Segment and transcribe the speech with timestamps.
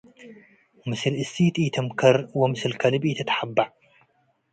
[0.87, 3.67] ምስል እሲት ኢትምከር ወምስል ከልብ ኢትትሐበዕ።